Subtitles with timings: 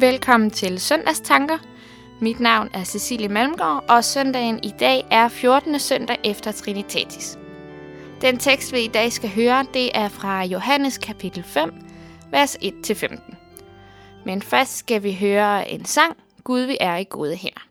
[0.00, 1.58] Velkommen til Søndagstanker.
[2.20, 5.78] Mit navn er Cecilie Malmgaard, og søndagen i dag er 14.
[5.78, 7.38] søndag efter Trinitatis.
[8.20, 11.74] Den tekst, vi i dag skal høre, det er fra Johannes kapitel 5,
[12.30, 13.34] vers 1-15.
[14.24, 17.69] Men først skal vi høre en sang, Gud vi er i gode hænder.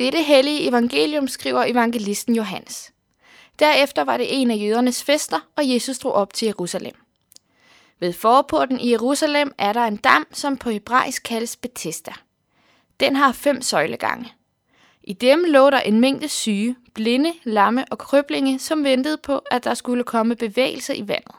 [0.00, 2.92] Dette hellige evangelium skriver evangelisten Johannes.
[3.58, 6.94] Derefter var det en af jødernes fester, og Jesus drog op til Jerusalem.
[7.98, 12.12] Ved forporten i Jerusalem er der en dam, som på hebraisk kaldes Bethesda.
[13.00, 14.32] Den har fem søjlegange.
[15.02, 19.64] I dem lå der en mængde syge, blinde, lamme og krøblinge, som ventede på, at
[19.64, 21.34] der skulle komme bevægelse i vandet.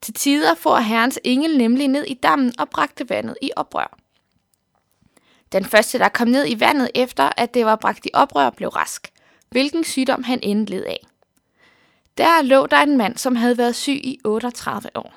[0.00, 3.98] Til tider får herrens engel nemlig ned i dammen og bragte vandet i oprør.
[5.52, 8.68] Den første, der kom ned i vandet efter, at det var bragt i oprør, blev
[8.68, 9.12] rask,
[9.50, 11.06] hvilken sygdom han end af.
[12.18, 15.14] Der lå der en mand, som havde været syg i 38 år.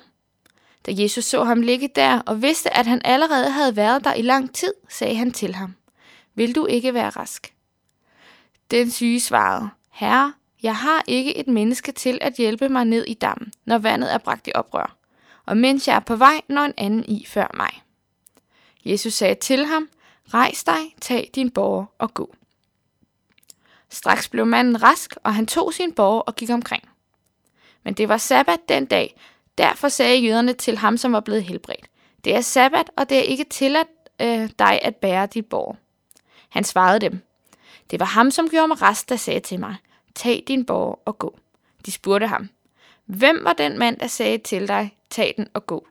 [0.86, 4.22] Da Jesus så ham ligge der og vidste, at han allerede havde været der i
[4.22, 5.74] lang tid, sagde han til ham,
[6.34, 7.54] Vil du ikke være rask?
[8.70, 10.32] Den syge svarede, Herre,
[10.62, 14.18] jeg har ikke et menneske til at hjælpe mig ned i dammen, når vandet er
[14.18, 14.96] bragt i oprør,
[15.46, 17.82] og mens jeg er på vej, når en anden i før mig.
[18.84, 19.88] Jesus sagde til ham,
[20.34, 22.34] Rejs dig, tag din borger og gå.
[23.90, 26.82] Straks blev manden rask, og han tog sin borger og gik omkring.
[27.84, 29.20] Men det var sabbat den dag,
[29.58, 31.86] derfor sagde jøderne til ham, som var blevet helbredt.
[32.24, 33.88] Det er sabbat, og det er ikke tilladt
[34.20, 35.74] øh, dig at bære dit borger.
[36.48, 37.20] Han svarede dem.
[37.90, 39.76] Det var ham, som gjorde mig rask, der sagde til mig,
[40.14, 41.38] tag din borger og gå.
[41.86, 42.48] De spurgte ham,
[43.04, 45.86] hvem var den mand, der sagde til dig, tag den og gå?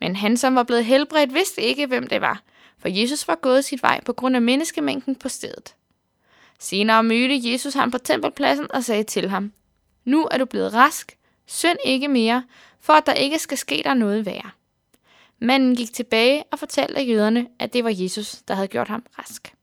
[0.00, 2.42] Men han, som var blevet helbredt, vidste ikke, hvem det var,
[2.80, 5.74] for Jesus var gået sit vej på grund af menneskemængden på stedet.
[6.58, 9.52] Senere mødte Jesus ham på tempelpladsen og sagde til ham,
[10.04, 11.16] Nu er du blevet rask,
[11.50, 12.44] Synd ikke mere,
[12.80, 14.50] for at der ikke skal ske dig noget værre.
[15.38, 19.54] Manden gik tilbage og fortalte jøderne, at det var Jesus, der havde gjort ham rask.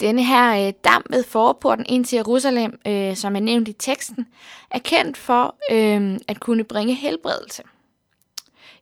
[0.00, 4.26] Denne her øh, dam ved forporten ind til Jerusalem, øh, som er nævnt i teksten,
[4.70, 7.62] er kendt for øh, at kunne bringe helbredelse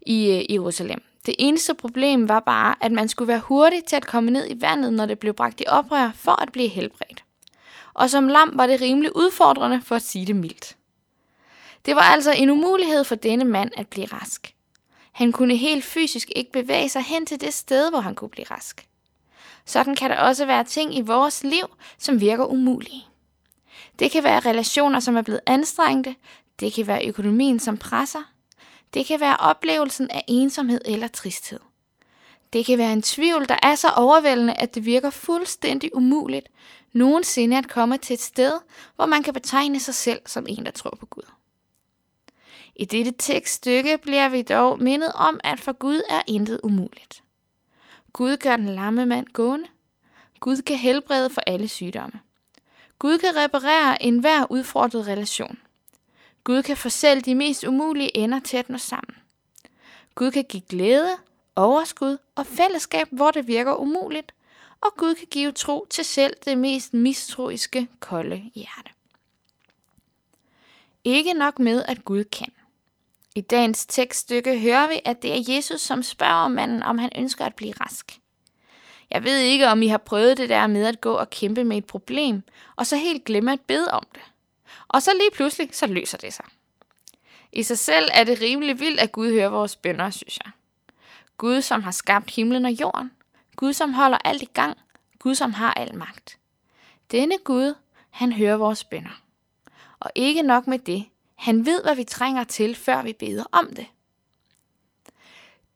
[0.06, 1.02] i øh, Jerusalem.
[1.26, 4.60] Det eneste problem var bare, at man skulle være hurtig til at komme ned i
[4.60, 7.24] vandet, når det blev bragt i oprør, for at blive helbredt.
[7.94, 10.76] Og som lam var det rimelig udfordrende, for at sige det mildt.
[11.86, 14.54] Det var altså en umulighed for denne mand at blive rask.
[15.12, 18.46] Han kunne helt fysisk ikke bevæge sig hen til det sted, hvor han kunne blive
[18.50, 18.86] rask.
[19.64, 21.66] Sådan kan der også være ting i vores liv,
[21.98, 23.04] som virker umulige.
[23.98, 26.16] Det kan være relationer, som er blevet anstrengte.
[26.60, 28.33] Det kan være økonomien, som presser.
[28.94, 31.61] Det kan være oplevelsen af ensomhed eller tristhed.
[32.52, 36.49] Det kan være en tvivl, der er så overvældende, at det virker fuldstændig umuligt
[36.93, 38.52] nogensinde at komme til et sted,
[38.96, 41.31] hvor man kan betegne sig selv som en, der tror på Gud.
[42.76, 47.23] I dette tekststykke bliver vi dog mindet om, at for Gud er intet umuligt.
[48.12, 49.67] Gud gør den lamme mand gående.
[50.40, 52.20] Gud kan helbrede for alle sygdomme.
[52.99, 55.58] Gud kan reparere enhver udfordret relation.
[56.44, 59.17] Gud kan få selv de mest umulige ender til at nå sammen.
[60.14, 61.17] Gud kan give glæde,
[61.56, 64.35] overskud og fællesskab, hvor det virker umuligt,
[64.81, 68.91] og Gud kan give tro til selv det mest mistroiske kolde hjerte.
[71.05, 72.52] Ikke nok med, at Gud kan.
[73.35, 77.44] I dagens tekststykke hører vi, at det er Jesus, som spørger manden, om han ønsker
[77.44, 78.20] at blive rask.
[79.11, 81.76] Jeg ved ikke, om I har prøvet det der med at gå og kæmpe med
[81.76, 82.43] et problem,
[82.76, 84.23] og så helt glemme at bede om det.
[84.88, 86.44] Og så lige pludselig, så løser det sig.
[87.53, 90.53] I sig selv er det rimelig vildt, at Gud hører vores bønder, synes jeg.
[91.38, 93.11] Gud, som har skabt himlen og jorden.
[93.56, 94.79] Gud, som holder alt i gang.
[95.19, 96.38] Gud, som har al magt.
[97.11, 97.75] Denne Gud,
[98.11, 99.23] han hører vores bønder.
[100.00, 101.05] Og ikke nok med det,
[101.35, 103.87] han ved, hvad vi trænger til, før vi beder om det.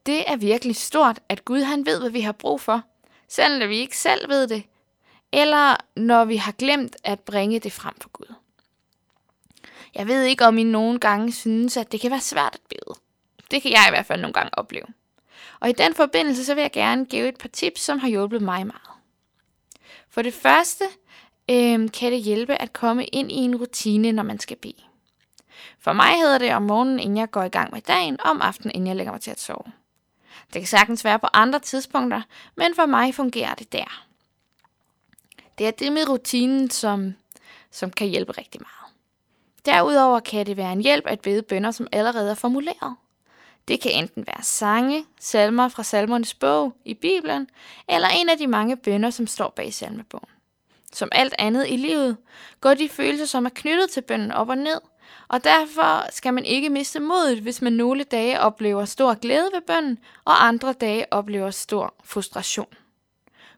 [0.06, 2.82] Det er virkelig stort, at Gud han ved, hvad vi har brug for,
[3.28, 4.62] selv når vi ikke selv ved det,
[5.32, 8.34] eller når vi har glemt at bringe det frem for Gud.
[9.94, 12.98] Jeg ved ikke, om I nogle gange synes, at det kan være svært at bede.
[13.50, 14.86] Det kan jeg i hvert fald nogle gange opleve.
[15.60, 18.42] Og i den forbindelse, så vil jeg gerne give et par tips, som har hjulpet
[18.42, 18.98] mig meget.
[20.10, 20.84] For det første
[21.50, 24.82] øh, kan det hjælpe at komme ind i en rutine, når man skal bede.
[25.80, 28.42] For mig hedder det om morgenen, inden jeg går i gang med dagen, og om
[28.42, 29.72] aftenen, inden jeg lægger mig til at sove.
[30.52, 32.22] Det kan sagtens være på andre tidspunkter,
[32.56, 34.04] men for mig fungerer det der.
[35.58, 37.14] Det er det med rutinen, som,
[37.70, 38.77] som kan hjælpe rigtig meget.
[39.66, 42.96] Derudover kan det være en hjælp at bede bønder, som allerede er formuleret.
[43.68, 47.48] Det kan enten være sange, salmer fra salmernes bog i Bibelen,
[47.88, 50.28] eller en af de mange bønder, som står bag salmebogen.
[50.92, 52.16] Som alt andet i livet
[52.60, 54.80] går de følelser, som er knyttet til bønnen op og ned,
[55.28, 59.60] og derfor skal man ikke miste modet, hvis man nogle dage oplever stor glæde ved
[59.60, 62.66] bønnen, og andre dage oplever stor frustration.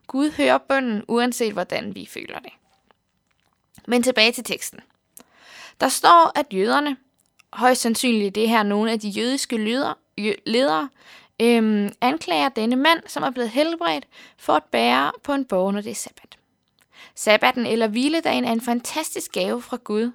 [0.07, 2.53] Gud hører bønnen, uanset hvordan vi føler det.
[3.87, 4.81] Men tilbage til teksten.
[5.81, 6.97] Der står, at jøderne,
[7.53, 9.95] højst sandsynligt det her nogle af de jødiske ledere,
[10.47, 10.89] ledere
[11.43, 14.07] øhm, anklager denne mand, som er blevet helbredt,
[14.39, 16.39] for at bære på en borg, når det er sabbat.
[17.15, 20.13] Sabbaten eller hviledagen er en fantastisk gave fra Gud,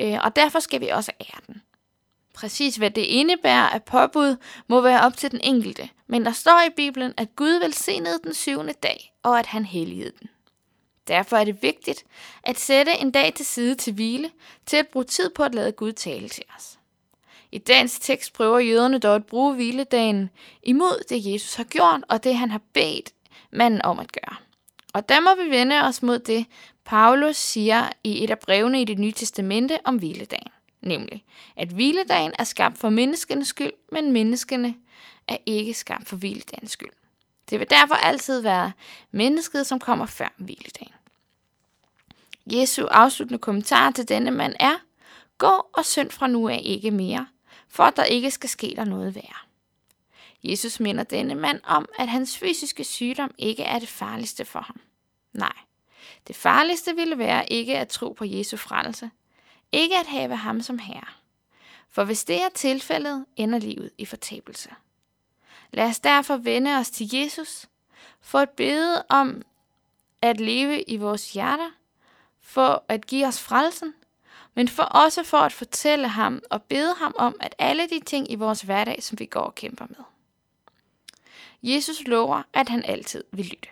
[0.00, 1.62] øh, og derfor skal vi også ære den.
[2.34, 4.36] Præcis hvad det indebærer af påbud,
[4.68, 8.34] må være op til den enkelte, men der står i Bibelen, at Gud velsignede den
[8.34, 10.28] syvende dag, og at han helligede den.
[11.08, 12.04] Derfor er det vigtigt
[12.42, 14.30] at sætte en dag til side til hvile,
[14.66, 16.78] til at bruge tid på at lade Gud tale til os.
[17.52, 20.30] I dagens tekst prøver jøderne dog at bruge hviledagen
[20.62, 23.12] imod det, Jesus har gjort, og det, han har bedt
[23.50, 24.36] manden om at gøre.
[24.94, 26.46] Og der må vi vende os mod det,
[26.84, 30.52] Paulus siger i et af brevene i det nye testamente om hviledagen.
[30.80, 31.24] Nemlig,
[31.56, 34.74] at hviledagen er skabt for menneskenes skyld, men menneskene
[35.28, 36.90] er ikke skabt for hviledagens skyld.
[37.50, 38.72] Det vil derfor altid være
[39.10, 40.92] mennesket, som kommer før hviledagen.
[42.46, 44.74] Jesu afsluttende kommentar til denne mand er,
[45.38, 47.26] Gå og synd fra nu af ikke mere,
[47.68, 49.38] for at der ikke skal ske der noget værre.
[50.44, 54.80] Jesus minder denne mand om, at hans fysiske sygdom ikke er det farligste for ham.
[55.32, 55.52] Nej,
[56.26, 59.10] det farligste ville være ikke at tro på Jesu frelse,
[59.72, 61.08] ikke at have ham som herre.
[61.88, 64.70] For hvis det er tilfældet, ender livet i fortabelse.
[65.72, 67.66] Lad os derfor vende os til Jesus,
[68.20, 69.42] for at bede om
[70.22, 71.70] at leve i vores hjerter,
[72.40, 73.94] for at give os frelsen,
[74.54, 78.32] men for også for at fortælle ham og bede ham om, at alle de ting
[78.32, 80.04] i vores hverdag, som vi går og kæmper med.
[81.62, 83.68] Jesus lover, at han altid vil lytte.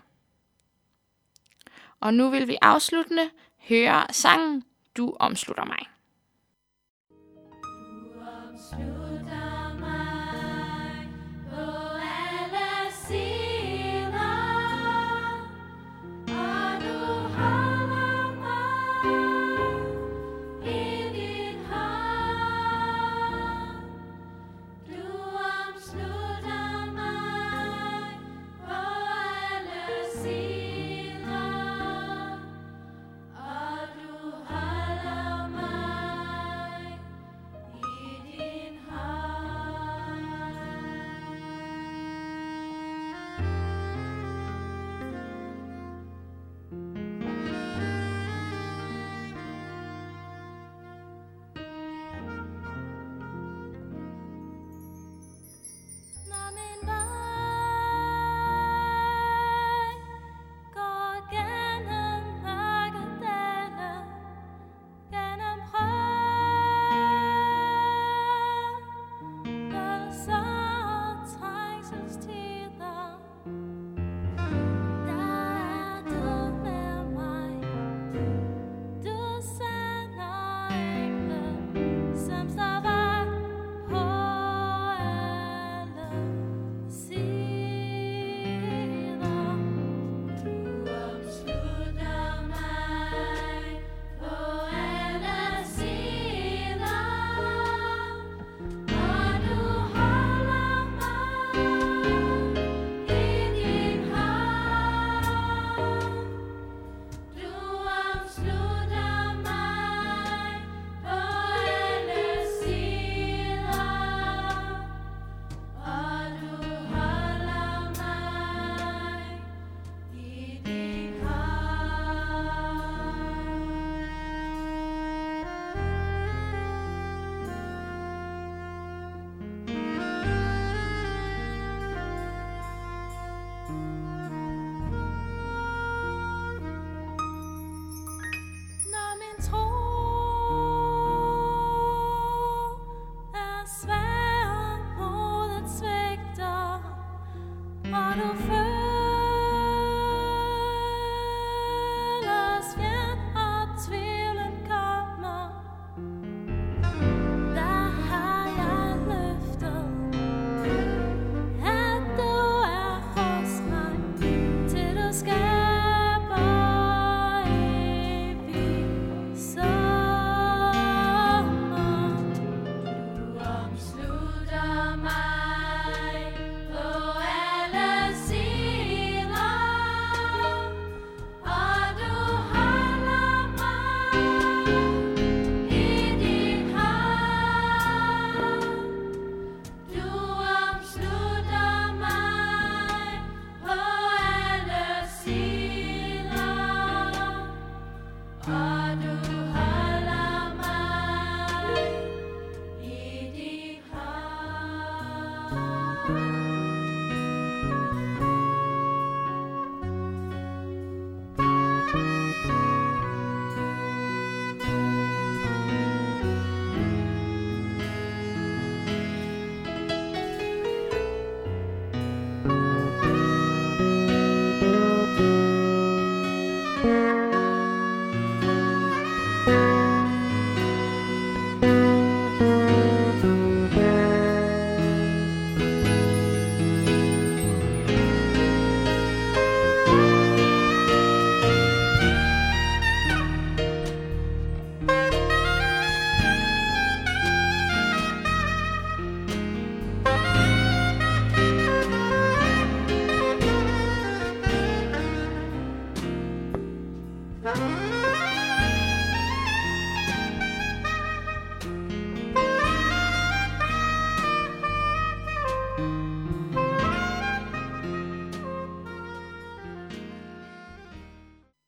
[2.01, 3.31] Og nu vil vi afsluttende
[3.69, 4.65] høre sangen
[4.97, 5.87] du omslutter mig.